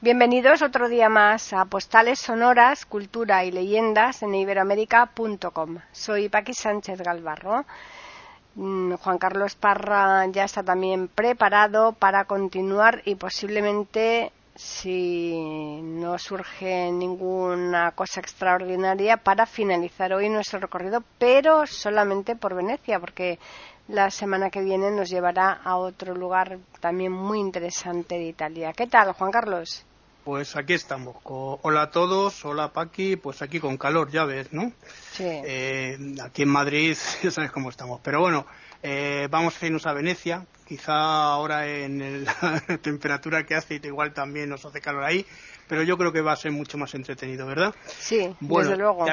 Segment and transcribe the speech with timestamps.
[0.00, 5.78] Bienvenidos otro día más a Postales Sonoras, Cultura y Leyendas en iberoamérica.com.
[5.90, 7.64] Soy Paqui Sánchez Galvarro.
[8.54, 16.90] Mm, Juan Carlos Parra ya está también preparado para continuar y posiblemente si no surge
[16.90, 23.38] ninguna cosa extraordinaria para finalizar hoy nuestro recorrido, pero solamente por Venecia, porque
[23.86, 28.72] la semana que viene nos llevará a otro lugar también muy interesante de Italia.
[28.72, 29.84] ¿Qué tal, Juan Carlos?
[30.24, 31.14] Pues aquí estamos.
[31.22, 34.72] Hola a todos, hola Paqui, pues aquí con calor, ya ves, ¿no?
[35.12, 35.24] Sí.
[35.24, 38.00] Eh, aquí en Madrid, ya sabes cómo estamos.
[38.02, 38.44] Pero bueno,
[38.82, 40.46] eh, vamos a irnos a Venecia.
[40.66, 45.24] Quizá ahora en la temperatura que hace, igual también nos hace calor ahí,
[45.66, 47.74] pero yo creo que va a ser mucho más entretenido, ¿verdad?
[47.86, 49.06] Sí, desde luego.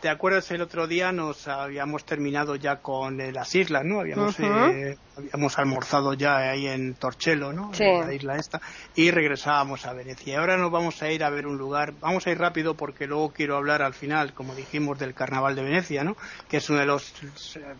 [0.00, 4.00] ¿Te acuerdas el otro día nos habíamos terminado ya con eh, las islas, ¿no?
[4.00, 7.74] Habíamos, eh, habíamos almorzado ya ahí en Torcello, ¿no?
[7.74, 7.84] Sí.
[7.84, 8.62] En la isla esta.
[8.94, 10.40] Y regresábamos a Venecia.
[10.40, 11.92] Ahora nos vamos a ir a ver un lugar.
[12.00, 15.64] Vamos a ir rápido porque luego quiero hablar al final, como dijimos, del Carnaval de
[15.64, 16.16] Venecia, ¿no?
[16.48, 17.12] Que es uno de los,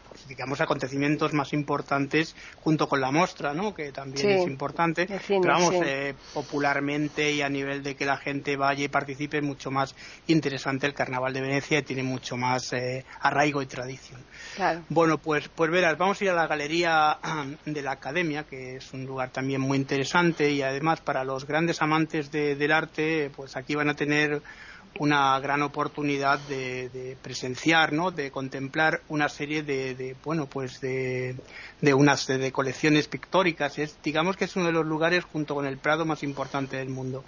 [0.08, 3.72] pues, digamos, acontecimientos más importantes junto con la mostra, ¿no?
[3.74, 4.28] Que también Sí.
[4.42, 5.02] es importante.
[5.10, 5.80] El cine, Pero vamos, sí.
[5.82, 9.94] eh, popularmente y a nivel de que la gente vaya y participe es mucho más
[10.26, 14.20] interesante el Carnaval de Venecia y tiene mucho más eh, arraigo y tradición.
[14.56, 14.84] Claro.
[14.88, 17.18] Bueno, pues, pues verás, vamos a ir a la Galería
[17.64, 21.80] de la Academia, que es un lugar también muy interesante y además para los grandes
[21.80, 24.42] amantes de- del arte, pues aquí van a tener
[24.98, 28.10] una gran oportunidad de, de presenciar, ¿no?
[28.10, 31.36] De contemplar una serie de, de, bueno, pues de,
[31.80, 33.78] de unas de, de colecciones pictóricas.
[33.78, 36.88] Es, digamos que es uno de los lugares junto con el Prado más importante del
[36.88, 37.24] mundo.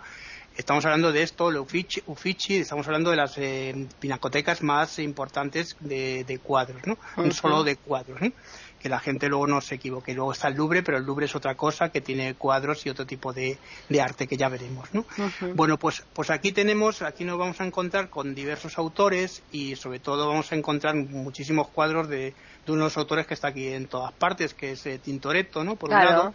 [0.57, 5.77] Estamos hablando de esto, el Uffizi, Uffizi, estamos hablando de las eh, pinacotecas más importantes
[5.81, 6.99] de, de cuadros, ¿no?
[7.17, 8.33] No solo de cuadros, ¿no?
[8.79, 10.13] Que la gente luego no se equivoque.
[10.13, 13.07] Luego está el Louvre, pero el Louvre es otra cosa que tiene cuadros y otro
[13.07, 13.57] tipo de,
[13.89, 15.07] de arte que ya veremos, ¿no?
[15.55, 20.01] Bueno, pues, pues aquí tenemos, aquí nos vamos a encontrar con diversos autores y sobre
[20.01, 22.35] todo vamos a encontrar muchísimos cuadros de,
[22.67, 25.77] de unos autores que está aquí en todas partes, que es eh, Tintoretto, ¿no?
[25.77, 26.35] Por un lado.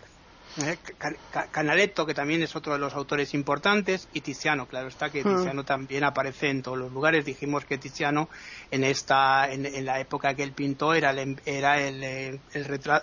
[0.58, 4.88] Eh, Ca- Ca- Canaletto, que también es otro de los autores importantes, y Tiziano, claro
[4.88, 5.36] está que Hmm.
[5.36, 7.26] Tiziano también aparece en todos los lugares.
[7.26, 8.28] Dijimos que Tiziano,
[8.72, 12.42] en esta, en, en la época que él pintó, era el, era el, eh,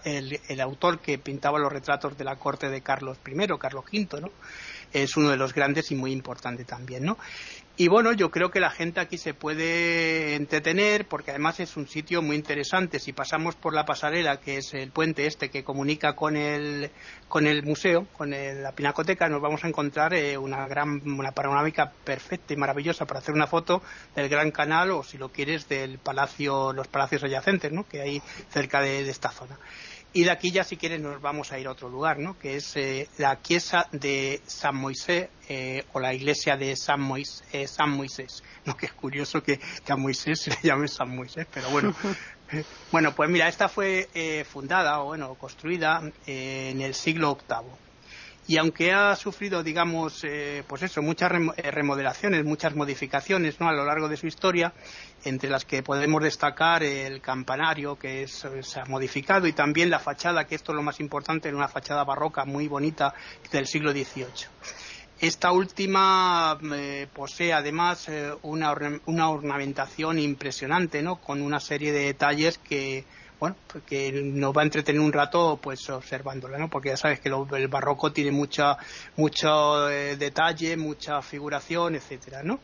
[0.04, 4.20] el- el autor que pintaba los retratos de la corte de Carlos I, Carlos V,
[4.20, 4.28] ¿no?
[4.92, 7.18] Es uno de los grandes y muy importante también, ¿no?
[7.76, 11.88] Y bueno, yo creo que la gente aquí se puede entretener porque además es un
[11.88, 13.00] sitio muy interesante.
[13.00, 16.92] Si pasamos por la pasarela, que es el puente este que comunica con el,
[17.26, 21.32] con el museo, con el- la pinacoteca, nos vamos a encontrar eh, una gran, una
[21.32, 23.82] panorámica perfecta y maravillosa para hacer una foto
[24.14, 27.88] del Gran Canal o si lo quieres del palacio, los palacios adyacentes, ¿no?
[27.88, 29.58] Que hay cerca de, de esta zona.
[30.14, 32.38] Y de aquí ya si quieres nos vamos a ir a otro lugar, ¿no?
[32.38, 37.42] Que es eh, la Chiesa de San Moisés eh, o la iglesia de San, Mois-
[37.52, 38.42] eh, San Moisés.
[38.64, 41.94] No, que es curioso que, que a Moisés se le llame San Moisés, pero bueno.
[42.52, 47.38] Eh, bueno, pues mira, esta fue eh, fundada o bueno, construida eh, en el siglo
[47.48, 47.72] VIII.
[48.46, 53.68] Y aunque ha sufrido, digamos, eh, pues eso, muchas eh, remodelaciones, muchas modificaciones ¿no?
[53.68, 54.74] a lo largo de su historia,
[55.24, 59.98] entre las que podemos destacar el campanario que es- se ha modificado y también la
[59.98, 63.14] fachada, que esto es lo más importante, en una fachada barroca muy bonita
[63.50, 64.46] del siglo XVIII.
[65.20, 68.74] Esta última eh, posee además eh, una,
[69.06, 71.16] una ornamentación impresionante, ¿no?
[71.20, 73.06] Con una serie de detalles que,
[73.38, 76.70] bueno, pues que nos va a entretener un rato pues observándola, ¿no?
[76.70, 78.76] Porque ya sabes que lo- el barroco tiene mucha,
[79.16, 82.62] mucho eh, detalle, mucha figuración, etcétera, ¿no?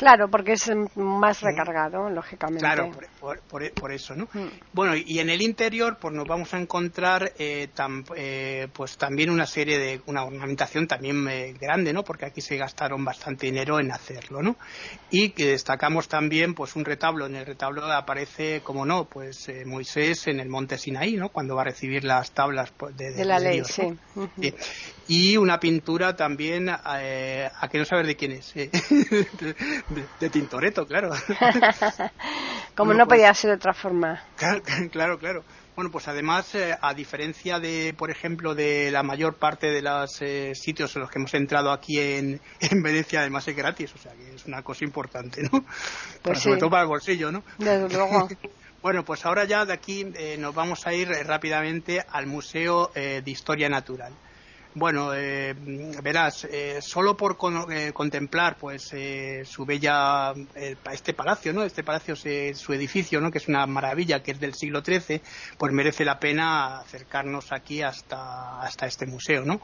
[0.00, 2.60] Claro, porque es mm, más recargado, lógicamente.
[2.60, 3.38] Claro, por,
[3.72, 4.24] por- eso, ¿no?
[4.32, 4.46] Mm.
[4.72, 9.28] Bueno, y en el interior, pues nos vamos a encontrar eh, tam- eh, pues también
[9.28, 12.02] una serie de, una ornamentación también eh, grande, ¿no?
[12.02, 14.56] Porque aquí se gastaron bastante dinero en hacerlo, ¿no?
[15.10, 17.26] Y que destacamos también, pues un retablo.
[17.26, 21.28] En el retablo aparece, como no, pues eh, Moisés en el monte Sinaí, ¿no?
[21.28, 23.82] Cuando va a recibir las tablas pues, de, De la ley, Dios, sí.
[23.82, 24.22] ¿no?
[24.22, 24.42] Ujú.
[24.42, 24.54] Sí.
[25.08, 28.54] Y una pintura también, eh, a que no saber de quién es,
[30.18, 31.10] de, Tintoretto, claro.
[32.74, 34.22] Como no pues- podía ser de otra forma.
[34.36, 35.44] Claro, claro, claro.
[35.76, 40.20] Bueno, pues además, eh, a diferencia de, por ejemplo, de la mayor parte de los
[40.20, 43.98] eh, sitios en los que hemos entrado aquí en, en Venecia, además es gratis, o
[43.98, 45.50] sea que es una cosa importante, ¿no?
[45.62, 45.64] Para-
[46.22, 46.60] Pues Sobre sí.
[46.60, 47.42] todo para el bolsillo, ¿no?
[47.58, 48.28] Desde luego.
[48.82, 53.22] Bueno, pues ahora ya de aquí eh, nos vamos a ir rápidamente al Museo de
[53.26, 54.12] Historia Natural.
[54.72, 55.52] Bueno, eh,
[56.00, 57.36] verás, eh, solo por
[57.72, 58.84] eh, contemplar pues
[59.44, 60.32] su bella
[60.92, 61.64] este palacio, ¿no?
[61.64, 63.32] Este palacio, su edificio, ¿no?
[63.32, 65.22] Que es una maravilla, que es del siglo XIII,
[65.58, 69.60] pues merece la pena acercarnos aquí hasta hasta este museo, ¿no?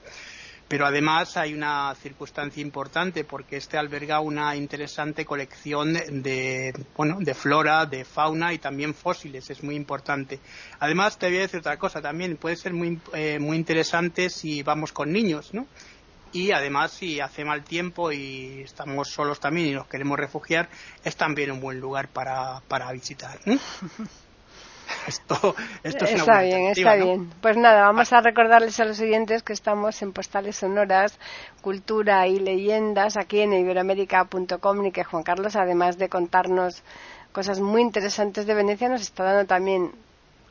[0.69, 7.35] Pero además hay una circunstancia importante porque este alberga una interesante colección de, bueno, de
[7.35, 9.49] flora, de fauna y también fósiles.
[9.51, 10.41] Es muy importante.
[10.81, 12.37] Además, te voy a decir otra cosa también.
[12.37, 15.67] Puede ser muy, eh, muy interesante si vamos con niños, ¿no?
[16.33, 20.69] y además si hace mal tiempo y estamos solos también y nos queremos refugiar
[21.03, 23.39] es también un buen lugar para, para visitar.
[25.07, 27.31] Esto, esto es está bien, está bien.
[27.41, 31.19] Pues nada, vamos a recordarles a los oyentes que estamos en Postales Sonoras,
[31.61, 36.83] Cultura y Leyendas aquí en iberoamérica.com y que Juan Carlos, además de contarnos
[37.33, 39.93] cosas muy interesantes de Venecia, nos está dando también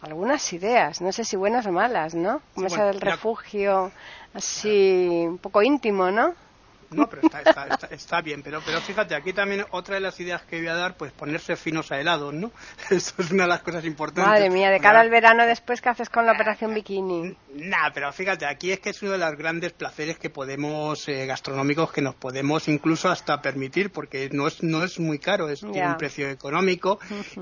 [0.01, 2.41] algunas ideas, no sé si buenas o malas, ¿no?
[2.53, 3.91] Como esa del refugio,
[4.33, 6.35] así un poco íntimo, ¿no?
[6.95, 8.41] No, pero está, está, está, bien.
[8.41, 11.55] Pero, pero fíjate, aquí también otra de las ideas que voy a dar, pues ponerse
[11.55, 12.51] finos a helados, ¿no?
[12.89, 14.31] Eso es una de las cosas importantes.
[14.31, 17.35] Madre mía, de cara al verano después, ¿qué haces con la operación bikini?
[17.55, 21.25] Nah, pero fíjate, aquí es que es uno de los grandes placeres que podemos, eh,
[21.25, 25.61] gastronómicos, que nos podemos incluso hasta permitir, porque no es, no es muy caro, es
[25.61, 26.99] tiene un precio económico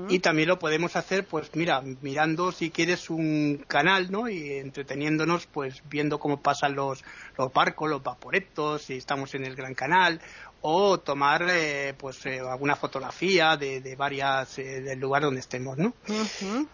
[0.08, 4.28] y también lo podemos hacer, pues mira, mirando si quieres un canal, ¿no?
[4.28, 7.04] Y entreteniéndonos, pues viendo cómo pasan los,
[7.36, 10.20] los barcos, los vaporetos, si estamos en el Gran Canal,
[10.66, 15.76] o tomar eh, pues eh, alguna fotografía de, de varias eh, del lugar donde estemos,
[15.76, 15.92] ¿no?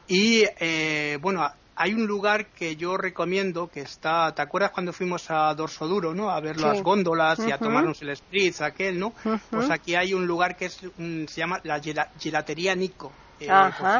[0.06, 0.44] Y
[1.20, 5.88] bueno, hay un lugar que yo recomiendo que está, ¿te acuerdas cuando fuimos a Dorso
[5.88, 6.30] Duro, no?
[6.30, 9.12] A ver las góndolas y a tomarnos el spritz aquel, ¿no?
[9.50, 11.80] Pues aquí hay un lugar que es, se llama la
[12.18, 13.10] gelatería Nico.
[13.40, 13.46] si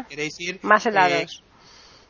[0.09, 0.61] queréis ir.
[0.63, 1.43] Más helados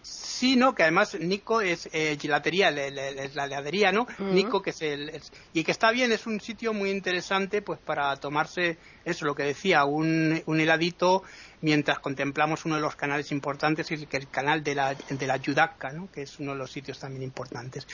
[0.03, 0.75] Sí, ¿no?
[0.75, 4.07] Que además Nico es eh, gelatería, la, heladería, ¿no?
[4.19, 5.21] Nico, que es el,
[5.53, 9.43] Y que está bien, es un sitio muy interesante, pues para tomarse, eso, lo que
[9.43, 11.23] decía, un, un heladito
[11.63, 15.37] mientras contemplamos uno de los canales importantes, que es el canal de la, de la
[15.37, 16.11] Yudaca, ¿no?
[16.11, 17.87] que es uno de los sitios también importantes.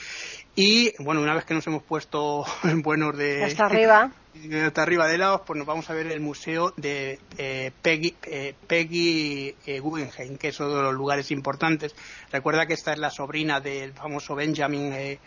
[0.55, 3.43] Y bueno, una vez que nos hemos puesto en buenos de...
[3.43, 4.11] Hasta arriba.
[4.65, 8.53] Hasta arriba de lados, pues nos vamos a ver el museo de eh, Peggy, eh,
[8.67, 11.95] Peggy eh, Guggenheim, que es uno de los lugares importantes.
[12.31, 15.17] Recuerda que esta es la sobrina del famoso Benjamin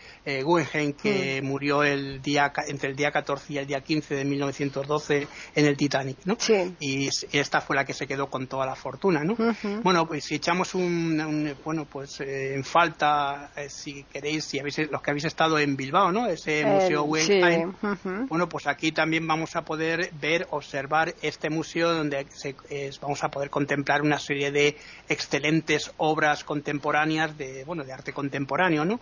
[0.43, 1.47] Guggenheim, que mm.
[1.47, 5.77] murió el día, entre el día 14 y el día 15 de 1912 en el
[5.77, 6.37] Titanic, ¿no?
[6.39, 6.77] Sí.
[6.81, 9.37] Y esta fue la que se quedó con toda la fortuna, ¿no?
[9.83, 14.91] Bueno, pues si echamos un, bueno, pues eh, en falta, eh, si queréis, si habéis,
[14.91, 16.27] los que habéis estado en Bilbao, ¿no?
[16.27, 17.75] Ese museo Guggenheim,
[18.29, 22.27] bueno, pues aquí también vamos a poder ver, observar este museo donde
[23.01, 24.77] vamos a poder contemplar una serie de
[25.09, 29.01] excelentes obras contemporáneas de, bueno, de arte contemporáneo, ¿no?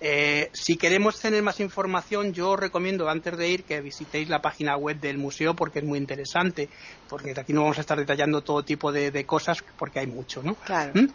[0.00, 4.76] Eh, si queremos tener más información, yo recomiendo antes de ir que visitéis la página
[4.76, 6.70] web del museo porque es muy interesante,
[7.08, 10.54] porque aquí no vamos a estar detallando todo tipo de, cosas porque hay mucho, ¿no?
[10.54, 10.92] Claro.
[10.94, 11.08] ¿Mm?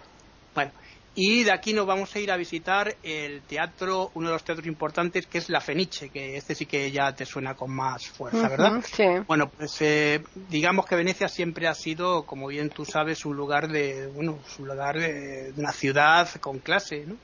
[0.53, 0.71] Bueno,
[1.13, 4.67] y de aquí nos vamos a ir a visitar el teatro, uno de los teatros
[4.67, 8.47] importantes, que es La Fenice, que este sí que ya te suena con más fuerza,
[8.47, 8.81] ¿verdad?
[8.85, 9.03] Sí.
[9.27, 13.67] Bueno, pues eh, digamos que Venecia siempre ha sido, como bien tú sabes, un lugar
[13.67, 17.17] de, bueno, un lugar de una ciudad con clase, ¿no?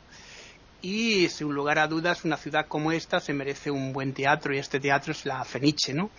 [0.81, 4.60] Y sin lugar a dudas una ciudad como esta se merece un buen teatro y
[4.60, 6.12] este teatro es la Fenice, ¿no?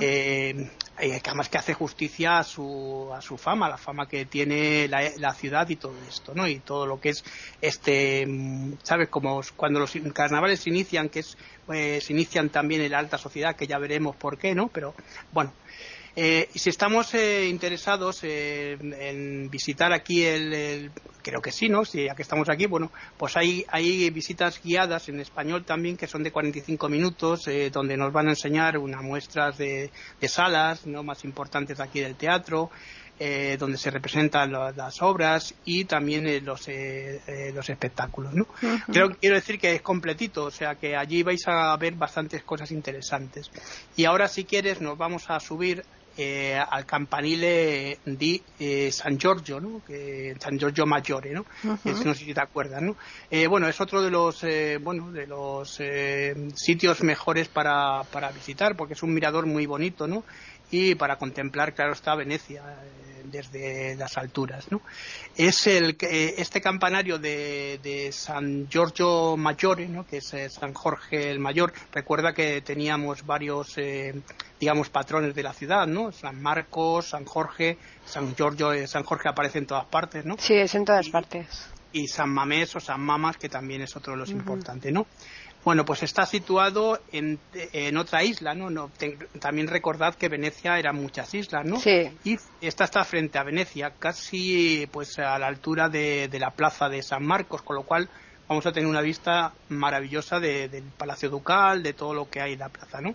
[0.00, 4.26] Eh, eh, que además que hace justicia a su, a su fama, la fama que
[4.26, 6.48] tiene la, ciudad y todo esto, ¿no?
[6.48, 7.24] Y todo lo que es
[7.60, 9.08] este, mm, ¿sabes?
[9.08, 13.16] Como cuando los carnavales se inician, que es, pues, se inician también en la alta
[13.16, 14.68] sociedad, que ya veremos por qué, ¿no?
[14.68, 14.94] Pero,
[15.32, 15.52] bueno,
[16.16, 20.90] eh, si estamos eh, interesados en visitar aquí el,
[21.22, 21.84] creo que sí, ¿no?
[21.84, 26.06] Si ya que estamos aquí, bueno, pues hay, hay visitas guiadas en español también que
[26.06, 29.90] son de 45 minutos, eh, donde nos van a enseñar unas muestras de,
[30.22, 31.02] salas, ¿no?
[31.02, 32.70] Más importantes aquí del teatro.
[33.58, 36.66] donde se representan las obras y también los,
[37.54, 38.32] los espectáculos.
[38.32, 38.46] ¿no?
[38.90, 42.70] Creo, quiero decir que es completito, o sea que allí vais a ver bastantes cosas
[42.70, 43.50] interesantes.
[43.94, 45.84] Y ahora, si quieres, nos vamos a subir
[46.16, 49.82] eh, al campanile di eh, San Giorgio, ¿no?
[49.86, 51.46] Que, San Giorgio Maggiore, ¿no?
[51.62, 52.96] no sé si te acuerdas, ¿no?
[53.30, 54.44] Eh, bueno, es otro de los,
[54.80, 55.80] bueno, de los
[56.54, 60.24] sitios mejores para, para visitar porque es un mirador muy bonito, ¿no?
[60.70, 62.62] Y para contemplar, claro está, Venecia
[63.30, 64.70] desde las alturas.
[64.70, 64.82] ¿no?
[65.36, 70.06] Es el, este campanario de, San Giorgio Maggiore, ¿no?
[70.06, 73.76] que es San Jorge el Mayor, recuerda que teníamos varios,
[74.58, 76.12] digamos, patrones de la ciudad, ¿no?
[76.12, 80.36] San Marcos, San Jorge, San Giorgio, eh, San Jorge aparece en todas partes, ¿no?
[80.38, 81.68] Sí, es en todas partes.
[81.92, 85.06] Y San Mamés o San Mamas, que también es otro de los importantes, ¿no?
[85.64, 87.38] Bueno, pues está situado en,
[87.96, 88.90] otra isla, ¿no?
[89.40, 91.78] también recordad que Venecia eran muchas islas, ¿no?
[91.78, 92.10] Sí.
[92.24, 97.02] Y esta está frente a Venecia, casi pues a la altura de, la plaza de
[97.02, 98.08] San Marcos, con lo cual
[98.48, 102.60] vamos a tener una vista maravillosa del Palacio Ducal, de todo lo que hay en
[102.60, 103.14] la plaza, ¿no?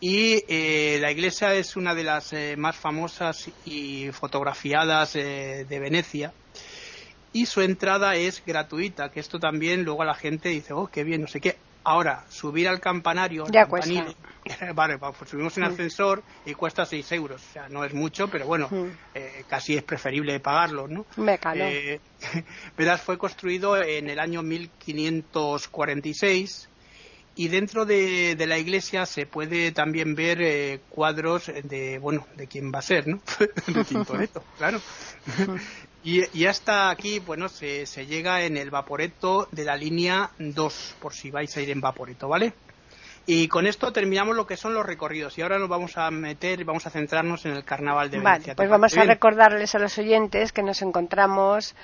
[0.00, 5.78] Y eh, la iglesia es una de las eh, más famosas y fotografiadas eh, de
[5.78, 6.32] Venecia
[7.32, 11.20] y su entrada es gratuita, que esto también luego la gente dice, oh, qué bien,
[11.22, 11.56] no sé qué.
[11.82, 14.14] Ahora, subir al campanario, ya cuesta.
[14.74, 15.66] vale, pues subimos en mm.
[15.66, 17.42] ascensor y cuesta 6 euros.
[17.42, 18.86] O sea, no es mucho, pero bueno, mm.
[19.14, 21.06] eh, casi es preferible pagarlo, ¿no?
[21.16, 22.00] Me eh,
[22.76, 26.68] verás, fue construido en el año 1546
[27.36, 32.70] y dentro de, la iglesia se puede también ver eh, cuadros de, bueno, de quién
[32.72, 33.22] va a ser, ¿no?
[33.66, 34.82] de Tintoretto, claro.
[36.02, 41.12] Y, hasta aquí, bueno, se, se, llega en el Vaporeto de la línea 2, por
[41.12, 42.54] si vais a ir en Vaporeto, ¿vale?
[43.26, 45.36] Y con esto terminamos lo que son los recorridos.
[45.38, 48.54] Y ahora nos vamos a meter, vamos a centrarnos en el Carnaval de Venecia.
[48.54, 51.74] Vale, pues vamos a recordarles a los oyentes que nos encontramos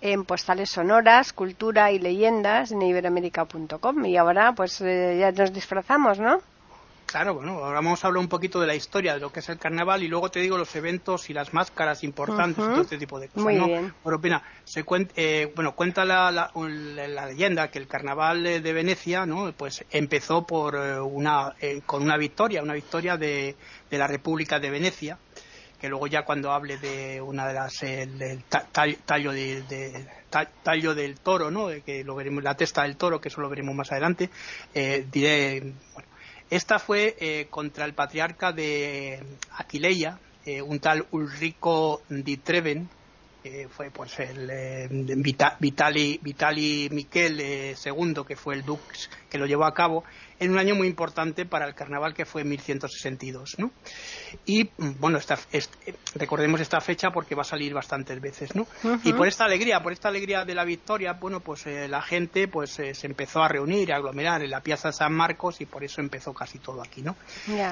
[0.00, 4.06] en postales sonoras, cultura y leyendas en iberoamérica.com.
[4.06, 6.40] Y ahora, pues eh, ya nos disfrazamos, ¿no?
[7.08, 9.48] Claro, bueno, ahora vamos a hablar un poquito de la historia de lo que es
[9.48, 12.98] el carnaval y luego te digo los eventos y las máscaras importantes y todo este
[12.98, 13.44] tipo de cosas.
[13.44, 13.94] Muy bien.
[14.64, 19.50] se cuenta, eh, bueno, cuenta la, la, leyenda que el carnaval de Venecia, ¿no?
[19.52, 23.56] Pues empezó por eh, una, eh, con una victoria, una victoria de,
[23.90, 25.16] de, la República de Venecia,
[25.80, 28.44] que luego ya cuando hable de una de las, el,
[29.06, 30.06] tallo de,
[30.62, 31.68] tallo del toro, ¿no?
[31.86, 34.28] Que lo veremos, la testa del toro, que eso lo veremos más adelante,
[34.74, 36.08] diré, bueno,
[36.50, 39.22] esta fue eh, contra el patriarca de
[39.56, 42.88] Aquileia, eh, un tal Ulrico di Treven,
[43.70, 44.88] fue pues el eh,
[45.58, 50.04] Vitali, Vitali Miquel II, que fue el dux que lo llevó a cabo,
[50.40, 53.70] en un año muy importante para el carnaval que fue en 1162, ¿no?
[54.46, 55.38] Y bueno, esta,
[56.14, 58.66] recordemos esta fecha porque va a salir bastantes veces, ¿no?
[59.04, 62.48] Y por esta alegría, por esta alegría de la victoria, bueno, pues eh, la gente
[62.48, 65.82] pues eh, se empezó a reunir, a aglomerar en la Piazza San Marcos y por
[65.82, 67.16] eso empezó casi todo aquí, ¿no?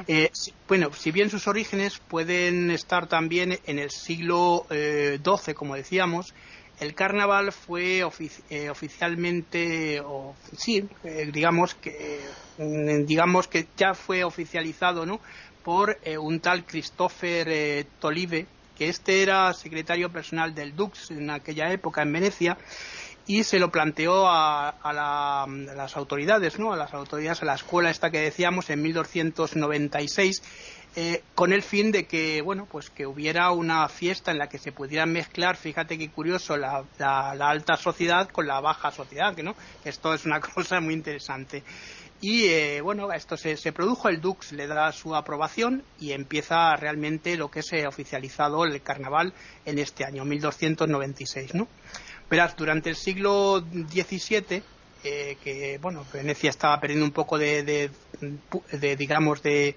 [0.09, 0.31] Eh,
[0.67, 6.35] bueno, si bien sus orígenes pueden estar también en el siglo XII, como decíamos,
[6.81, 10.89] el carnaval fue oficialmente, o, sí,
[11.33, 12.21] digamos que
[12.59, 15.21] Mm, digamos que ya fue oficializado ¿no?
[15.63, 21.31] por eh, un tal Christopher eh, Tolive, que este era secretario personal del Dux en
[21.31, 22.57] aquella época en Venecia
[23.27, 24.75] y se lo planteó a,
[25.75, 26.73] las autoridades, ¿no?
[26.73, 30.43] a las autoridades, a la escuela esta que decíamos en 1296
[30.99, 34.57] eh, con el fin de que bueno pues que hubiera una fiesta en la que
[34.57, 39.55] se pudieran mezclar fíjate qué curioso la, alta sociedad con la baja sociedad que no
[39.85, 41.63] esto es una cosa muy interesante
[42.21, 47.37] y eh, bueno, esto se, produjo, el Dux le da su aprobación y empieza realmente
[47.37, 49.35] lo que es eh, oficializado el carnaval
[49.67, 51.55] en este año, 1296.
[51.55, 51.69] ¿no?
[52.29, 54.63] Verás, durante el siglo XVII,
[55.05, 57.91] eh, que bueno, Venecia estaba perdiendo un poco de,
[58.99, 59.77] digamos, de,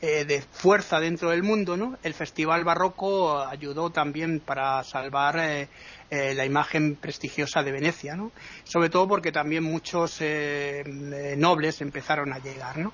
[0.00, 1.98] de fuerza dentro del mundo, ¿no?
[2.02, 5.68] El Festival Barroco ayudó también para salvar
[6.12, 8.32] eh, la imagen prestigiosa de Venecia, ¿no?
[8.64, 12.92] Sobre todo porque también muchos eh, eh, nobles empezaron a llegar, ¿no?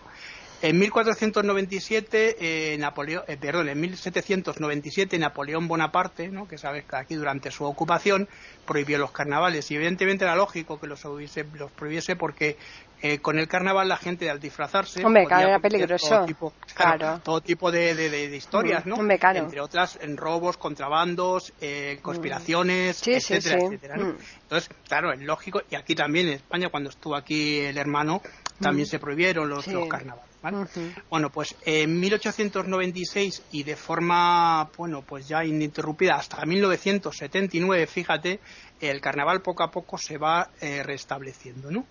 [0.63, 6.49] En 1497, eh, Napoleón, eh, perdón, en 1797 Napoleón Bonaparte, ¿no?
[6.49, 8.27] que sabes que aquí durante su ocupación
[8.65, 12.57] prohibió los carnavales y evidentemente era lógico que los, los prohibiese porque
[13.03, 16.09] eh, con el carnaval la gente al disfrazarse Hombre, era peligroso.
[16.09, 18.97] Todo tipo, claro, Todo tipo de, de, historias, ¿no?
[18.99, 23.97] Entre otras, en robos, contrabandos, eh, conspiraciones, etcétera, etcétera.
[23.97, 24.05] ¿no?
[24.07, 24.17] Mm.
[24.43, 28.23] Entonces, claro, es lógico y aquí también en España cuando estuvo aquí el hermano
[28.61, 28.91] también mm.
[28.91, 30.36] se prohibieron los, los carnavales.
[31.11, 38.41] Bueno, pues en 1896 y de forma, bueno, pues ya ininterrumpida hasta 1979, fíjate,
[38.81, 41.87] el carnaval poco a poco se va eh, restableciendo, ¿no?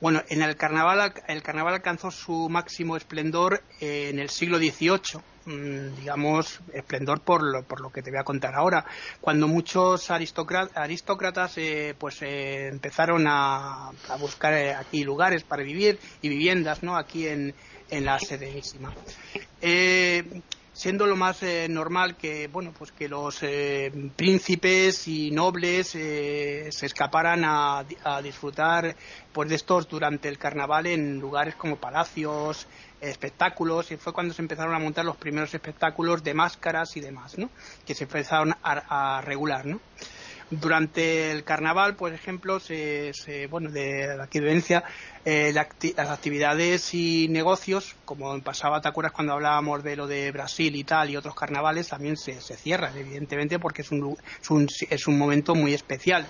[0.00, 5.00] Bueno, en el carnaval, el carnaval alcanzó su máximo esplendor eh, en el siglo XVIII,
[5.46, 8.84] mm, digamos, esplendor por lo, por lo que te voy a contar ahora,
[9.20, 16.82] cuando muchos aristócratas eh, pues empezaron a, a buscar aquí lugares para vivir y viviendas,
[16.82, 16.96] ¿no?
[16.96, 17.54] Aquí en,
[17.90, 18.92] en la Serenísima.
[19.60, 25.88] Eh, siendo lo más eh, normal que bueno pues que los eh, príncipes y nobles
[25.88, 27.84] se escaparan a,
[28.22, 28.96] disfrutar
[29.32, 32.66] pues de estos durante el carnaval en lugares como palacios
[33.00, 37.38] espectáculos y fue cuando se empezaron a montar los primeros espectáculos de máscaras y demás
[37.38, 37.50] no
[37.86, 39.78] que se empezaron a, a regular no
[40.50, 43.12] durante el carnaval, por ejemplo, se,
[43.50, 44.84] bueno, de la evidencia
[45.24, 50.76] eh, las actividades y negocios, como pasaba, ¿te acuerdas cuando hablábamos de lo de Brasil
[50.76, 51.88] y tal y otros carnavales?
[51.88, 56.26] También se, se cierran, evidentemente, porque es un, es un, es un momento muy especial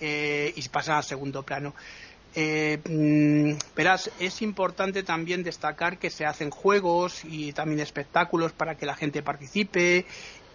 [0.00, 1.74] eh, y pasa a segundo plano.
[2.34, 8.74] Eh, mm, verás, es importante también destacar que se hacen juegos y también espectáculos para
[8.74, 10.06] que la gente participe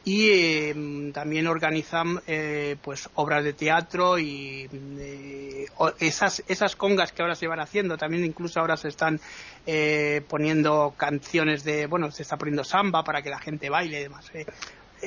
[0.08, 5.66] y em, también organizan eh, pues obras de teatro y eh,
[6.00, 7.98] esas esas congas que ahora se van haciendo.
[7.98, 9.20] También incluso ahora se están
[9.66, 14.04] eh, poniendo canciones de bueno se está poniendo samba para que la gente baile y
[14.04, 14.32] demás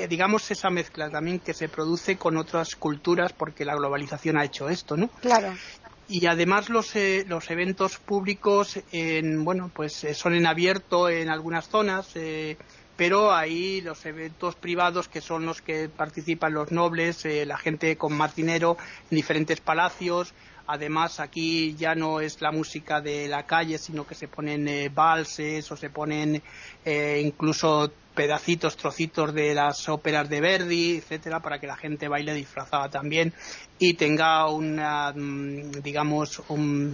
[0.09, 4.69] digamos esa mezcla también que se produce con otras culturas porque la globalización ha hecho
[4.69, 5.55] esto no claro.
[6.09, 6.95] Y además los,
[7.27, 12.15] los eventos públicos en, bueno pues son en abierto en algunas zonas
[13.01, 17.97] pero ahí los eventos privados que son los que participan los nobles, eh, la gente
[17.97, 18.77] con más dinero
[19.11, 20.35] en diferentes palacios.
[20.67, 24.91] Además, aquí ya no es la música de la calle, sino que se ponen eh,
[24.91, 26.43] valses o se ponen
[26.85, 32.35] eh, incluso pedacitos, trocitos de las óperas de Verdi, etcétera, para que la gente baile
[32.35, 33.33] disfrazada también
[33.79, 36.43] y tenga una, mm, digamos,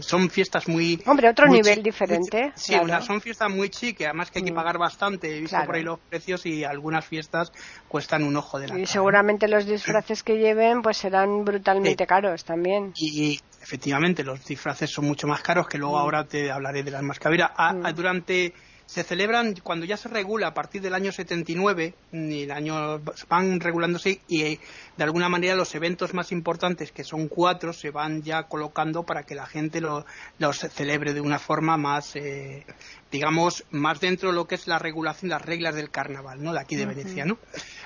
[0.00, 1.02] son fiestas muy.
[1.04, 2.52] Hombre, otro nivel diferente.
[2.54, 4.54] sí, son fiestas muy chiques, además que hay que mm.
[4.54, 5.36] pagar bastante.
[5.36, 7.50] He visto por ahí los precios y algunas fiestas
[7.88, 12.44] cuestan un ojo de la Y seguramente los disfraces que lleven pues serán brutalmente caros
[12.44, 12.92] también.
[12.94, 16.00] Y, efectivamente, los disfraces son mucho más caros que luego mm.
[16.00, 17.50] ahora te hablaré de las mascarillas.
[17.96, 18.54] durante
[18.86, 23.58] se celebran cuando ya se regula a partir del año 79, y el año van
[23.58, 24.60] regulándose y eh,
[24.96, 29.24] de alguna manera los eventos más importantes, que son cuatro, se van ya colocando para
[29.24, 32.64] que la gente los celebre de una forma más, eh,
[33.10, 36.52] digamos, más dentro de lo que es la regulación, las reglas del carnaval, ¿no?
[36.52, 37.38] De aquí de Venecia, ¿no?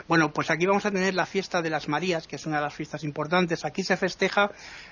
[0.06, 2.64] Bueno, pues aquí vamos a tener la fiesta de las Marías, que es una de
[2.64, 3.64] las fiestas importantes.
[3.64, 4.50] Aquí se festeja,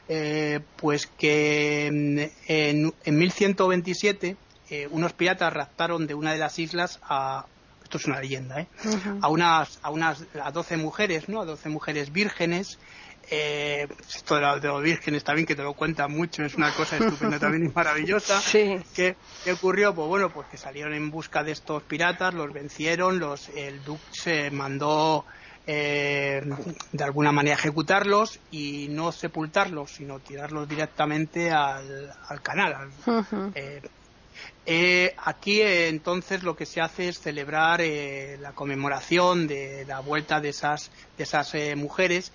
[0.08, 4.36] eh, pues que mm, en, en 1127
[4.70, 7.46] eh, unos piratas raptaron de una de las islas a
[7.88, 8.66] esto es una leyenda, ¿eh?
[9.22, 11.40] a unas a unas a 12 mujeres, ¿no?
[11.40, 12.78] A 12 mujeres vírgenes.
[13.30, 17.38] Eh, esto de, los vírgenes también que te lo cuenta mucho, es una cosa estupenda
[17.40, 18.42] también y maravillosa.
[18.52, 19.16] ¿Qué,
[19.50, 19.94] ocurrió?
[19.94, 24.02] Pues bueno, pues que salieron en busca de estos piratas, los vencieron, los el duque
[24.12, 25.24] se mandó
[25.66, 26.42] eh,
[26.92, 32.90] de alguna manera ejecutarlos y no sepultarlos, sino tirarlos directamente al, canal,
[33.54, 33.82] eh,
[35.24, 40.40] aquí eh, entonces lo que se hace es celebrar eh, la conmemoración de la vuelta
[40.40, 42.32] de esas, de esas mujeres.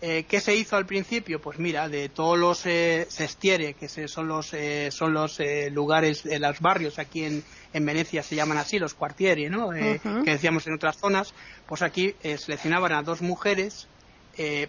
[0.00, 1.40] ¿Qué se hizo al principio?
[1.40, 4.52] Pues mira, de todos los sestiere, que son los,
[4.90, 5.38] son los
[5.70, 9.70] lugares de los barrios aquí en, en, Venecia se llaman así, los cuartieri, ¿no?
[9.70, 11.32] que decíamos en otras zonas,
[11.66, 13.88] pues aquí seleccionaban a dos mujeres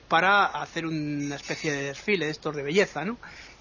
[0.07, 3.17] para hacer una especie de desfile de estos de belleza, ¿no?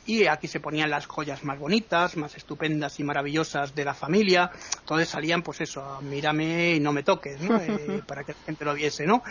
[0.06, 4.50] Y aquí se ponían las joyas más bonitas, más estupendas y maravillosas de la familia,
[4.80, 7.54] entonces salían pues eso, mírame y no me toques, ¿no?
[7.64, 9.22] Eh, para que la gente lo viese, ¿no?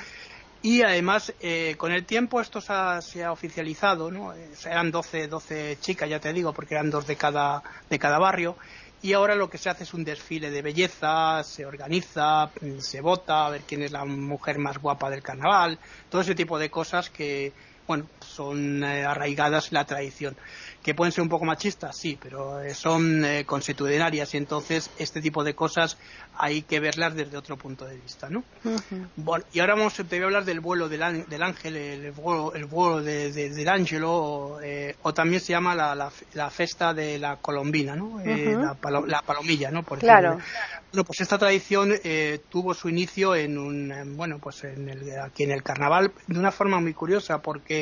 [0.62, 4.33] Y además, eh, con el tiempo esto se ha, oficializado, ¿no?
[4.33, 8.17] Eh, eran 12, 12 chicas, ya te digo, porque eran dos de cada, de cada
[8.17, 8.57] barrio,
[9.01, 13.45] y ahora lo que se hace es un desfile de belleza, se organiza, se vota
[13.45, 15.77] a ver quién es la mujer más guapa del carnaval,
[16.09, 17.51] todo ese tipo de cosas que,
[17.88, 20.36] bueno, son eh, arraigadas en la tradición.
[20.82, 25.22] Que pueden ser un poco machistas, sí, pero eh, son eh, consuetudinarias y entonces este
[25.22, 25.98] tipo de cosas
[26.38, 28.43] hay que verlas desde otro punto de vista, ¿no?
[29.15, 32.65] bueno, y ahora vamos, te voy a hablar del vuelo del, ángel, el vuelo, el
[32.65, 34.60] vuelo del ángelo,
[35.04, 38.19] o, también se llama la, la, festa de la colombina, ¿no?
[38.26, 39.84] la, palomilla, ¿no?
[39.84, 40.39] Por claro.
[40.91, 41.93] Bueno, pues esta tradición
[42.50, 46.52] tuvo su inicio en un, bueno, pues en el, aquí en el carnaval de una
[46.52, 47.72] forma muy curiosa porque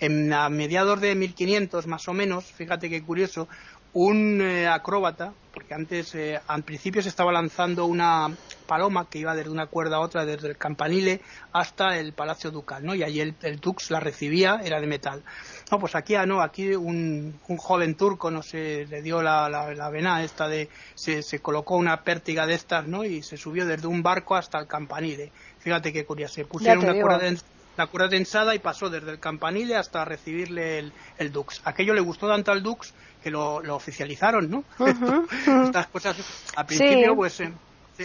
[0.00, 3.48] en, a mediados de 1500 más o menos, fíjate qué curioso,
[3.94, 8.34] un eh, acróbata, porque antes eh, al principio se estaba lanzando una
[8.66, 11.20] paloma que iba desde una cuerda a otra, desde el campanile
[11.52, 12.94] hasta el Palacio Ducal, ¿no?
[12.94, 15.22] Y allí el, Dux la recibía, era de metal.
[15.70, 19.90] No, pues aquí, ah, no, aquí un, joven turco, no sé, le dio la, la,
[19.90, 23.04] vena esta de, se, se, colocó una pértiga de estas, ¿no?
[23.04, 25.32] Y se subió desde un barco hasta el campanile.
[25.58, 27.38] Fíjate qué curioso, se pusieron una cuerda de
[27.76, 31.60] la cuerda tensada y pasó desde el campanile hasta recibirle el, el Dux.
[31.64, 34.64] Aquello le gustó tanto al Dux que lo, oficializaron, ¿no?
[35.64, 36.16] Estas cosas,
[36.56, 37.52] al principio, pues, eh,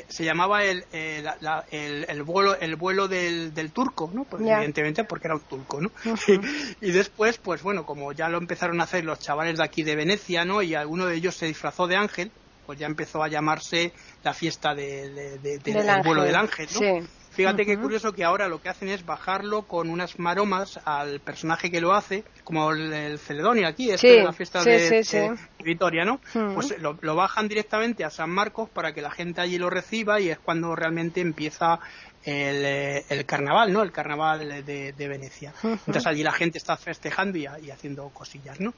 [0.08, 4.24] se, llamaba el, el, vuelo el vuelo del, del turco, ¿no?
[4.26, 5.92] Pues, evidentemente porque era un turco, ¿no?
[6.82, 9.96] y después, pues bueno, como ya lo empezaron a hacer los chavales de aquí de
[9.96, 10.62] Venecia, ¿no?
[10.62, 12.32] Y alguno de ellos se disfrazó de ángel,
[12.66, 13.92] pues ya empezó a llamarse
[14.24, 17.08] la fiesta de, del vuelo del ángel, ¿no?
[17.38, 21.70] Fíjate qué curioso que ahora lo que hacen es bajarlo con unas maromas al personaje
[21.70, 26.20] que lo hace, como el, Celedonio aquí, es la fiesta de, Vitoria, ¿no?
[26.56, 30.30] Pues lo, bajan directamente a San Marcos para que la gente allí lo reciba y
[30.30, 31.80] es cuando realmente empieza
[32.28, 32.66] el,
[33.10, 33.82] eh, carnaval, ¿no?
[33.82, 35.54] El carnaval de, Venecia.
[35.64, 38.74] Entonces allí la gente está festejando y, y haciendo cosillas, ¿no?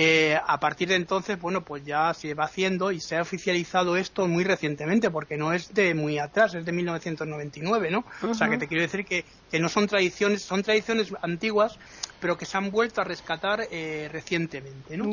[0.00, 3.96] Eh, a partir de entonces, bueno, pues ya se va haciendo y se ha oficializado
[3.96, 8.04] esto muy recientemente, porque no es de muy atrás, es de 1999, ¿no?
[8.22, 9.24] O sea, que te quiero decir que,
[9.58, 11.78] no son tradiciones, son tradiciones antiguas,
[12.20, 15.06] pero que se han vuelto a rescatar eh, recientemente, ¿no?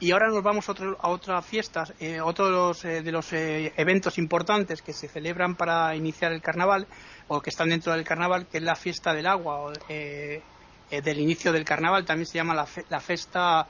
[0.00, 4.92] Y ahora nos vamos a, a otras fiestas, eh, otros de los eventos importantes que
[4.92, 6.86] se celebran para iniciar el carnaval,
[7.28, 11.64] o que están dentro del carnaval, que es la fiesta del agua, del inicio del
[11.64, 13.68] carnaval, también se llama la, la fiesta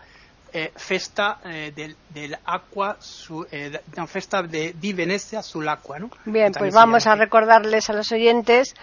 [0.53, 6.11] eh, festa eh, del, del acqua su, eh, festa de, di Venecia sull'acqua ¿no?
[6.25, 8.75] bien pues vamos a recordarles a los oyentes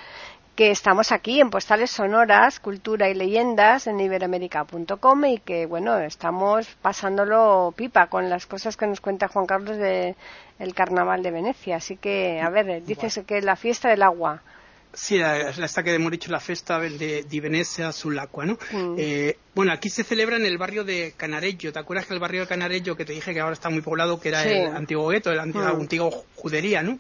[0.58, 6.68] que estamos aquí en Postales Sonoras, Cultura y Leyendas en iberamérica.com y que, bueno, estamos
[6.82, 10.16] pasándolo pipa con las cosas que nos cuenta Juan Carlos de
[10.58, 11.76] el Carnaval de Venecia.
[11.76, 14.42] Así que, a ver, dices que la fiesta del agua.
[14.94, 18.58] Sí, esta que hemos dicho, la festa de, de Venecia sull'acqua, ¿no?
[18.72, 18.96] Mm.
[18.98, 21.72] Eh, bueno, aquí se celebra en el barrio de Canareggio.
[21.72, 24.20] ¿Te acuerdas que el barrio de Canareggio, que te dije que ahora está muy poblado,
[24.20, 25.82] que era el antiguo gueto, el antiguo, mm.
[25.82, 26.98] antiguo judería, ¿no?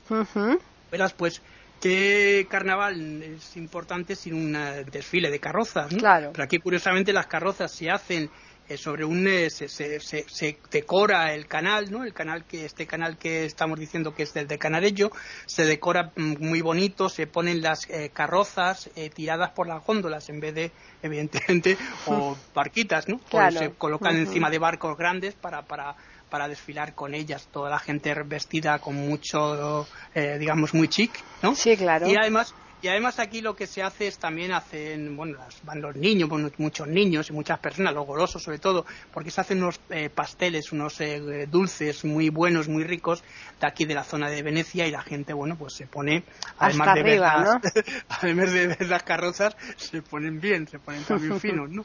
[0.91, 1.41] Verás, pues,
[1.81, 4.57] qué carnaval es importante sin un
[4.91, 5.99] desfile de carrozas, ¿no?
[5.99, 6.31] Claro.
[6.31, 8.29] Pero aquí, curiosamente, las carrozas se hacen
[8.69, 13.17] eh, sobre un eh, se, se, decora el canal no el canal que este canal
[13.17, 15.09] que estamos diciendo que es del de Canarello
[15.45, 20.41] se decora mm, muy bonito se ponen las eh, carrozas tiradas por las góndolas en
[20.41, 25.95] vez de evidentemente o barquitas no se colocan encima de barcos grandes para para
[26.29, 31.11] para desfilar con ellas toda la gente vestida con mucho digamos muy chic
[31.41, 32.07] no sí claro.
[32.07, 35.95] Y además y además aquí lo que se hace es también hacen, bueno, van los
[35.95, 40.11] niños, muchos niños y muchas personas, los golosos sobre todo, porque se hacen unos eh,
[40.11, 43.23] pasteles, unos eh, dulces muy buenos, muy ricos
[43.59, 46.23] de aquí de la zona de Venecia y la gente, bueno, pues se pone,
[46.59, 47.23] además de ver
[48.09, 51.83] además de ver las carrozas, se ponen bien, se ponen también finos, ¿no?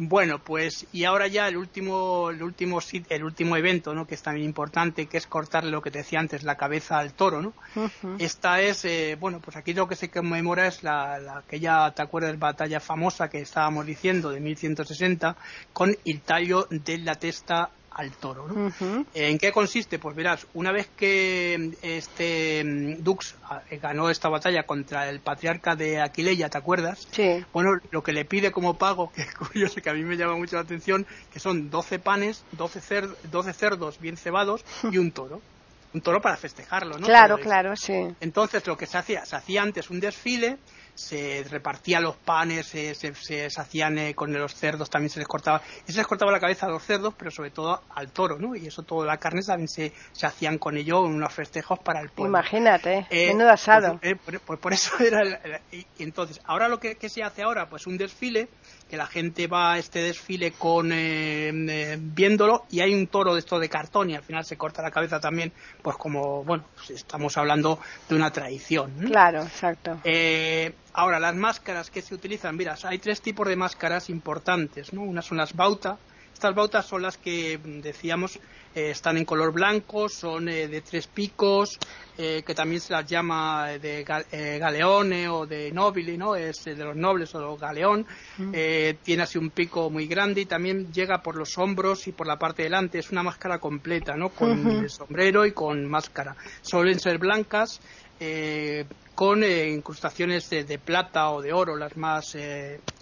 [0.00, 4.06] Bueno, pues y ahora ya el último, el último, el último evento, ¿no?
[4.06, 7.14] Que es también importante, que es cortarle lo que te decía antes, la cabeza al
[7.14, 7.52] toro, ¿no?
[8.20, 12.02] Esta es, eh, bueno, pues aquí lo que se conmemora es la, la aquella, ¿te
[12.02, 12.38] acuerdas?
[12.38, 15.36] Batalla famosa que estábamos diciendo de 1160
[15.72, 18.46] con el tallo de la testa al toro.
[18.46, 19.04] ¿no?
[19.12, 19.98] ¿En qué consiste?
[19.98, 25.74] Pues verás, una vez que este mm, Dux ah, ganó esta batalla contra el patriarca
[25.74, 27.08] de Aquileia, ¿te acuerdas?
[27.10, 27.44] Sí.
[27.52, 30.36] Bueno, lo que le pide como pago, que es curioso, que a mí me llama
[30.36, 32.80] mucho la atención, que son 12 panes, 12,
[33.52, 35.42] cerdos bien cebados y un toro
[35.94, 37.06] un toro para festejarlo, ¿no?
[37.06, 37.94] Claro, claro, sí.
[38.20, 40.58] Entonces lo que se hacía, se hacía antes un desfile
[40.98, 45.62] se repartía los panes, se, se, hacían eh, con los cerdos, también se les cortaba,
[45.86, 48.56] y se les cortaba la cabeza a los cerdos, pero sobre todo al toro, ¿no?
[48.56, 52.00] Y eso, toda la carne también se, se hacían con ello en unos festejos para
[52.00, 52.36] el pueblo.
[52.36, 53.98] Imagínate, eh, menudo asado.
[54.00, 57.68] Pues, eh, pues, por eso era, y, entonces, ahora lo que, que se hace ahora,
[57.68, 58.48] pues un desfile,
[58.88, 63.34] que la gente va a este desfile con eh, eh, viéndolo y hay un toro
[63.34, 66.64] de esto de cartón y al final se corta la cabeza también, pues como, bueno,
[66.74, 68.92] pues estamos hablando de una tradición.
[69.06, 69.98] Claro, exacto.
[70.98, 75.02] Eh, ahora, las máscaras que se utilizan, mira, hay tres tipos de máscaras importantes, ¿no?
[75.02, 75.98] Una son las bauta,
[76.38, 78.38] estas bautas son las que mm, decíamos
[78.74, 81.78] eh, están en color blanco, son eh, de tres picos,
[82.16, 86.36] eh, que también se las llama de galeone o de nobili, ¿no?
[86.36, 88.06] Es de los nobles o galeón.
[88.36, 88.52] Mm.
[89.02, 92.38] tiene así un pico muy grande y también llega por los hombros y por la
[92.38, 92.98] parte de delante.
[93.00, 94.28] Es una máscara completa, ¿no?
[94.28, 96.36] Con sombrero y con máscara.
[96.62, 97.80] Suelen ser blancas.
[99.18, 102.36] Con incrustaciones de, plata o de oro, las más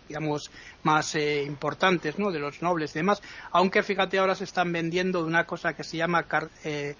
[0.08, 0.50] digamos,
[0.82, 2.30] más eh, importantes, ¿no?
[2.30, 3.20] De los nobles y demás.
[3.52, 6.24] Aunque fíjate, ahora se están vendiendo de una cosa que se llama
[6.64, 6.94] eh,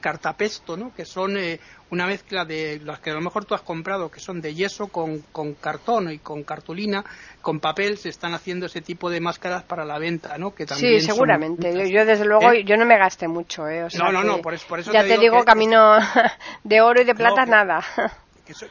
[0.00, 0.94] cartapesto, ¿no?
[0.94, 1.58] Que son eh,
[1.90, 4.86] una mezcla de las que a lo mejor tú has comprado, que son de yeso
[4.86, 7.04] con, con cartón y con cartulina,
[7.40, 10.54] con papel, se están haciendo ese tipo de máscaras para la venta, ¿no?
[10.54, 11.90] Que también sí, seguramente.
[11.90, 13.88] Yo, desde luego, yo no me gasté mucho, ¿eh?
[13.98, 15.98] no, no, no, por, eso Ya te, digo, camino
[16.64, 17.82] de oro y de plata, nada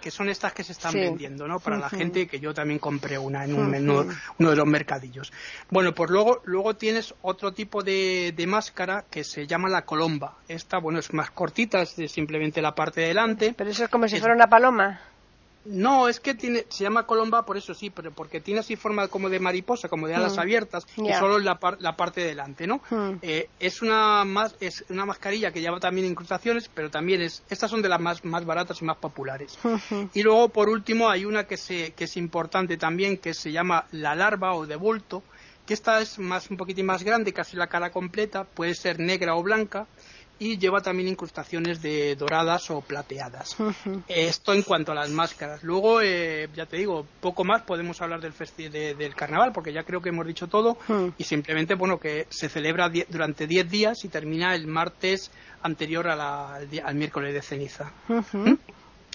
[0.02, 1.60] que, son estas que se están vendiendo, ¿no?
[1.60, 5.32] Para la gente, que yo también compré una en un menú, uno de los mercadillos.
[5.70, 10.38] Bueno, pues luego, luego tienes otro tipo de, de máscara que se llama la colomba.
[10.48, 13.54] Esta, bueno, es más cortita, es de simplemente la parte de delante.
[13.58, 15.02] Pero eso es como si fuera una paloma.
[15.70, 19.08] No, es que tiene, se llama colomba por eso sí, pero porque tiene así forma
[19.08, 20.40] como de mariposa, como de alas mm.
[20.40, 22.82] abiertas, y solo la, la parte de delante, ¿no?
[22.90, 23.18] Mm.
[23.22, 27.70] Eh, es una más, es una mascarilla que lleva también incrustaciones, pero también es, estas
[27.70, 29.60] son de las más, más baratas y más populares.
[30.16, 33.86] Y luego por último hay una que se, que es importante también, que se llama
[33.92, 35.22] la larva o de bulto,
[35.68, 39.36] que esta es más un poquitín más grande, casi la cara completa, puede ser negra
[39.36, 39.86] o blanca
[40.40, 43.58] y lleva también incrustaciones de doradas o plateadas.
[44.08, 45.64] Esto en cuanto a las máscaras.
[45.64, 48.34] Luego, eh, ya te digo, poco más podemos hablar del,
[48.72, 50.78] del carnaval, porque ya creo que hemos dicho todo,
[51.18, 56.96] y simplemente, bueno, que se celebra durante 10 días y termina el martes anterior al,
[56.96, 57.92] miércoles de ceniza.
[58.08, 58.54] ¿Mm?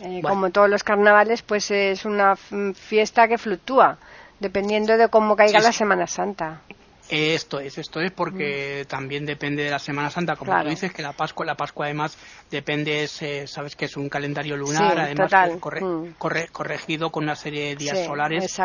[0.03, 3.99] Eh, como todos los carnavales, pues es una fiesta que fluctúa,
[4.41, 6.61] dependiendo de cómo caiga la Semana Santa.
[7.09, 8.89] Esto es, esto es porque mm.
[8.89, 12.17] también depende de la Semana Santa, como tú dices, que la Pascua, la Pascua además
[12.51, 16.09] depende, eh, sabes que es un calendario lunar, además mm.
[16.53, 18.59] corregido con una serie de días solares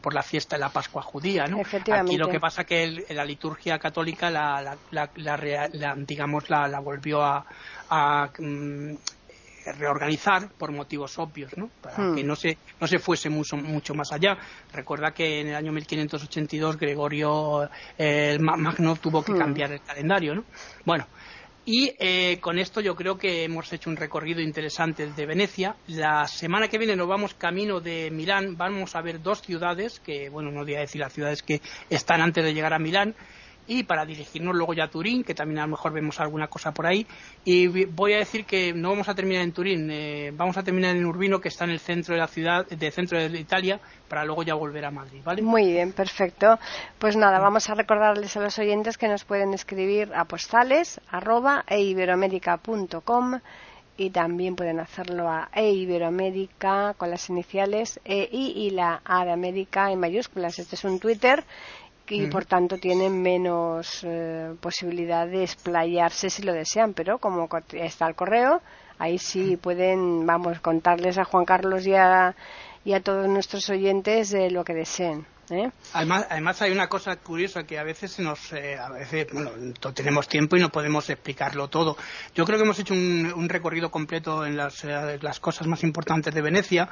[0.00, 1.60] por la fiesta de la Pascua judía, ¿no?
[1.60, 8.94] Aquí lo que pasa que la liturgia católica la, la, digamos la, volvió a, mm,
[9.72, 11.70] reorganizar por motivos obvios, ¿no?
[11.80, 12.14] Para hmm.
[12.16, 14.38] que no se, no se fuese mucho, mucho más allá.
[14.72, 19.38] Recuerda que en el año 1582 Gregorio el Magno tuvo que hmm.
[19.38, 20.44] cambiar el calendario, ¿no?
[20.84, 21.06] Bueno,
[21.68, 25.74] y eh, con esto yo creo que hemos hecho un recorrido interesante de Venecia.
[25.88, 28.56] La semana que viene nos vamos camino de Milán.
[28.56, 32.20] Vamos a ver dos ciudades, que bueno, no voy a decir las ciudades que están
[32.20, 33.16] antes de llegar a Milán,
[33.66, 36.72] y para dirigirnos luego ya a Turín, que también a lo mejor vemos alguna cosa
[36.72, 37.06] por ahí.
[37.44, 40.96] Y voy a decir que no vamos a terminar en Turín, eh, vamos a terminar
[40.96, 44.24] en Urbino, que está en el centro de la ciudad, del centro de Italia, para
[44.24, 45.42] luego ya volver a Madrid, ¿vale?
[45.42, 46.58] Muy bien, perfecto.
[46.98, 51.64] Pues nada, vamos a recordarles a los oyentes que nos pueden escribir a postales arroba
[53.98, 59.90] y también pueden hacerlo a eiberoamérica con las iniciales EI y la A de América
[59.90, 60.58] en mayúsculas.
[60.58, 61.44] Este es un Twitter
[62.08, 68.06] y por tanto tienen menos eh, posibilidad de explayarse si lo desean, pero como está
[68.06, 68.62] el correo,
[68.98, 72.34] ahí sí pueden, vamos, contarles a Juan Carlos y a,
[72.84, 75.26] y a todos nuestros oyentes de lo que deseen.
[75.50, 75.70] ¿Eh?
[75.92, 79.92] Además, además hay una cosa curiosa que a veces nos, eh, a veces, bueno, no
[79.92, 81.96] tenemos tiempo y no podemos explicarlo todo.
[82.34, 86.34] Yo creo que hemos hecho un, recorrido completo en las, eh, las, cosas más importantes
[86.34, 86.88] de Venecia,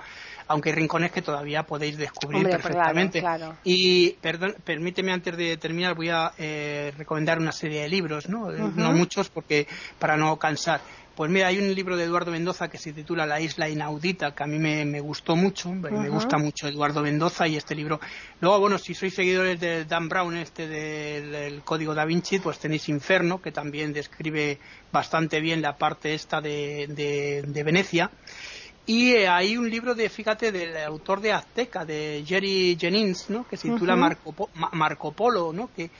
[0.47, 3.23] aunque hay rincones que todavía podéis descubrir perfectamente.
[3.65, 6.33] Y perdón, permíteme antes de terminar voy a
[6.97, 9.67] recomendar una serie de libros, no, no muchos porque
[9.99, 10.81] para no cansar.
[11.15, 14.43] Pues mira, hay un libro de Eduardo Mendoza que se titula La isla inaudita, que
[14.43, 18.01] a mí me, gustó mucho, me gusta mucho Eduardo Mendoza y este libro.
[18.41, 22.89] Luego, bueno, si sois seguidores de Dan Brown, este del, Código da Vinci, pues tenéis
[22.89, 24.59] Inferno, que también describe
[24.91, 28.11] bastante bien la parte esta de, Venecia.
[28.87, 33.49] Y eh, hay un libro de, fíjate, del autor de Azteca, de Jerry Jennings, ¿no?
[33.49, 35.71] Que se titula Marco, Marco Polo, ¿no?
[35.75, 35.91] Que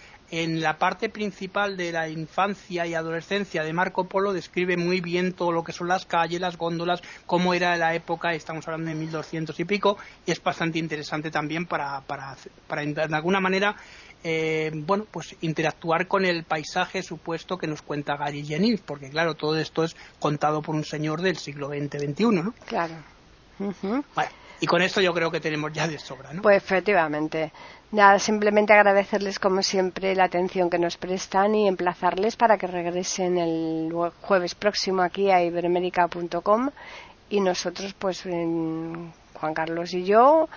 [0.43, 5.33] en la parte principal de la infancia y adolescencia de Marco Polo describe muy bien
[5.33, 8.97] todo lo que son las calles, las góndolas, cómo era la época, estamos hablando de
[8.97, 13.77] 1200 y pico, y es bastante interesante también para, para, para de alguna manera
[14.25, 19.35] eh, bueno, pues interactuar con el paisaje supuesto que nos cuenta Gary Jennings, porque claro,
[19.35, 22.55] todo esto es contado por un señor del siglo XX-XXI, ¿no?
[22.67, 22.95] Claro.
[24.61, 26.43] Y con esto yo creo que tenemos ya de sobra, ¿no?
[26.43, 27.53] Pues efectivamente.
[27.93, 33.39] Nada, simplemente agradecerles como siempre la atención que nos prestan y emplazarles para que regresen
[33.39, 36.71] el jueves próximo aquí a iberamérica.com
[37.31, 40.49] y nosotros pues Juan Carlos y yo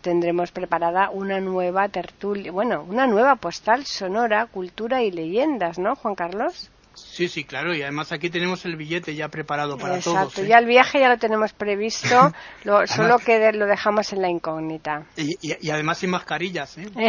[0.00, 6.14] tendremos preparada una nueva tertulia, bueno, una nueva postal sonora, cultura y leyendas, ¿no, Juan
[6.14, 6.70] Carlos?
[6.94, 10.32] Sí, sí, claro, y además aquí tenemos el billete ya preparado para Exacto, todos.
[10.32, 12.32] Exacto, ya el viaje ya lo tenemos previsto,
[12.86, 15.04] solo que lo dejamos en la incógnita.
[15.16, 16.90] Y, además sin mascarillas, ¿eh?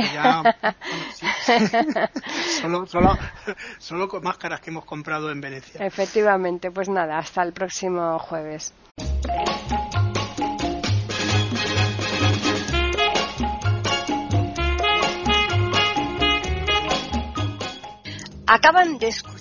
[2.61, 3.17] solo, solo,
[3.79, 5.85] solo con máscaras que hemos comprado en Venecia.
[5.85, 8.73] Efectivamente, pues nada, hasta el próximo jueves.
[18.47, 19.40] Acaban de escuchar